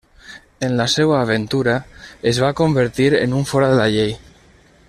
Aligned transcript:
En 0.59 0.77
la 0.77 0.87
seua 0.93 1.19
aventura, 1.25 1.75
es 2.33 2.41
va 2.47 2.51
convertir 2.63 3.11
en 3.19 3.37
un 3.43 3.49
fora 3.55 3.73
de 3.75 3.81
la 3.83 3.91
llei. 3.99 4.21